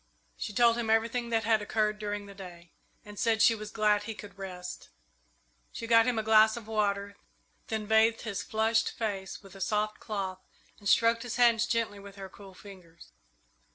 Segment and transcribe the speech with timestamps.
[0.35, 2.71] She told him everything that had occurred during the day,
[3.05, 4.89] and said she was glad he could rest.
[5.71, 7.15] She got him a glass of water,
[7.67, 10.39] then bathed his flushed face with a soft cloth
[10.79, 13.11] and stroked his hands gently with her cool fingers.